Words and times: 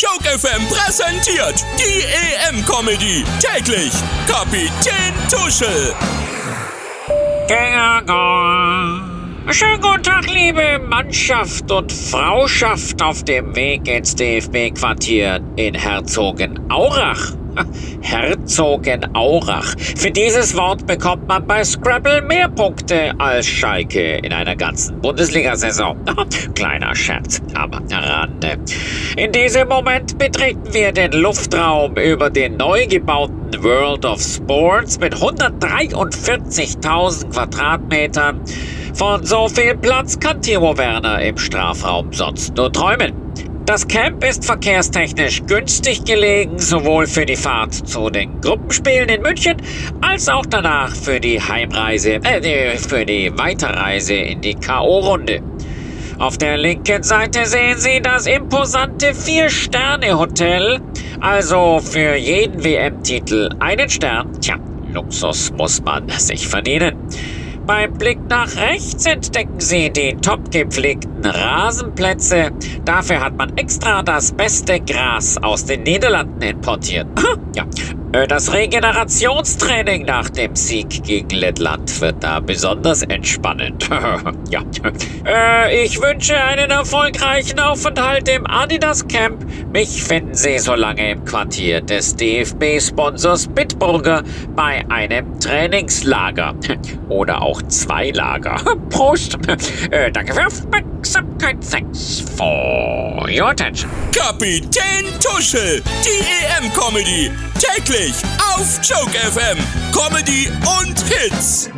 Joke 0.00 0.24
FM 0.24 0.66
präsentiert 0.68 1.62
die 1.78 2.02
EM-Comedy. 2.48 3.22
Täglich 3.38 3.92
Kapitän 4.26 5.12
Tuschel. 5.28 5.94
Schönen 9.50 9.80
guten 9.82 10.02
Tag, 10.02 10.26
liebe 10.26 10.78
Mannschaft 10.78 11.70
und 11.70 11.92
Frauschaft 11.92 13.02
auf 13.02 13.22
dem 13.24 13.54
Weg 13.54 13.86
ins 13.88 14.16
DFB-Quartier 14.16 15.42
in 15.56 15.74
Herzogenaurach. 15.74 17.34
Herzogenaurach. 18.00 19.74
Für 19.96 20.10
dieses 20.10 20.56
Wort 20.56 20.86
bekommt 20.86 21.28
man 21.28 21.46
bei 21.46 21.62
Scrabble 21.64 22.22
mehr 22.22 22.48
Punkte 22.48 23.12
als 23.18 23.46
Schalke 23.46 24.16
in 24.18 24.32
einer 24.32 24.56
ganzen 24.56 25.00
Bundesliga-Saison. 25.00 25.96
Kleiner 26.54 26.94
Scherz 26.94 27.42
am 27.54 27.72
Rande. 27.72 28.58
In 29.16 29.32
diesem 29.32 29.68
Moment 29.68 30.18
betreten 30.18 30.72
wir 30.72 30.92
den 30.92 31.10
Luftraum 31.12 31.96
über 31.96 32.30
den 32.30 32.56
neu 32.56 32.86
gebauten 32.86 33.62
World 33.62 34.04
of 34.04 34.20
Sports 34.20 35.00
mit 35.00 35.14
143.000 35.14 37.30
Quadratmetern. 37.30 38.40
Von 38.94 39.24
so 39.24 39.48
viel 39.48 39.76
Platz 39.76 40.18
kann 40.18 40.42
Timo 40.42 40.76
Werner 40.76 41.22
im 41.22 41.38
Strafraum 41.38 42.12
sonst 42.12 42.56
nur 42.56 42.72
träumen. 42.72 43.29
Das 43.70 43.86
Camp 43.86 44.24
ist 44.24 44.44
verkehrstechnisch 44.44 45.42
günstig 45.46 46.04
gelegen, 46.04 46.58
sowohl 46.58 47.06
für 47.06 47.24
die 47.24 47.36
Fahrt 47.36 47.72
zu 47.72 48.10
den 48.10 48.40
Gruppenspielen 48.40 49.08
in 49.08 49.22
München 49.22 49.58
als 50.00 50.28
auch 50.28 50.44
danach 50.44 50.92
für 50.92 51.20
die 51.20 51.40
Heimreise, 51.40 52.14
äh, 52.14 52.76
für 52.76 53.06
die 53.06 53.30
Weiterreise 53.38 54.14
in 54.14 54.40
die 54.40 54.56
K.O.-Runde. 54.56 55.40
Auf 56.18 56.36
der 56.36 56.58
linken 56.58 57.04
Seite 57.04 57.46
sehen 57.46 57.78
Sie 57.78 58.00
das 58.02 58.26
imposante 58.26 59.14
Vier-Sterne-Hotel. 59.14 60.80
Also 61.20 61.78
für 61.78 62.16
jeden 62.16 62.64
WM-Titel 62.64 63.50
einen 63.60 63.88
Stern. 63.88 64.32
Tja, 64.40 64.56
Luxus 64.92 65.52
muss 65.52 65.80
man 65.80 66.08
sich 66.08 66.48
verdienen. 66.48 66.96
Beim 67.70 67.92
Blick 67.94 68.18
nach 68.28 68.56
rechts 68.56 69.06
entdecken 69.06 69.60
Sie 69.60 69.90
die 69.90 70.16
top 70.16 70.50
gepflegten 70.50 71.24
Rasenplätze. 71.24 72.50
Dafür 72.84 73.20
hat 73.20 73.36
man 73.36 73.56
extra 73.56 74.02
das 74.02 74.32
beste 74.32 74.80
Gras 74.80 75.38
aus 75.40 75.66
den 75.66 75.84
Niederlanden 75.84 76.42
importiert. 76.42 77.06
ja, 77.54 77.64
das 78.12 78.52
Regenerationstraining 78.52 80.04
nach 80.04 80.28
dem 80.30 80.56
Sieg 80.56 81.04
gegen 81.04 81.30
Lettland 81.30 82.00
wird 82.00 82.16
da 82.24 82.40
besonders 82.40 83.02
entspannend. 83.02 83.88
ja. 84.50 84.62
Äh, 85.24 85.84
ich 85.84 86.00
wünsche 86.02 86.36
einen 86.36 86.70
erfolgreichen 86.70 87.60
Aufenthalt 87.60 88.28
im 88.28 88.46
Adidas 88.46 89.06
Camp. 89.06 89.44
Mich 89.72 90.02
finden 90.02 90.34
Sie 90.34 90.58
so 90.58 90.74
lange 90.74 91.12
im 91.12 91.24
Quartier 91.24 91.80
des 91.80 92.16
DFB-Sponsors 92.16 93.46
Bitburger 93.48 94.24
bei 94.56 94.84
einem 94.88 95.38
Trainingslager. 95.38 96.54
Oder 97.08 97.40
auch 97.42 97.62
zwei 97.62 98.10
Lager. 98.10 98.56
Prost! 98.90 99.38
Äh, 99.90 100.10
danke 100.10 100.34
für 100.34 100.46
Aufmerksamkeit. 100.46 101.58
Thanks 101.70 102.24
for 102.36 103.28
your 103.30 103.50
attention. 103.50 103.88
Kapitän 104.12 105.04
Tuschel, 105.20 105.82
die 106.04 106.64
EM-Comedy. 106.64 107.30
Täglich 107.60 108.14
auf 108.54 108.80
Joke 108.82 109.18
FM. 109.18 109.58
Comedy 109.92 110.48
und 110.80 110.98
Hits. 111.02 111.68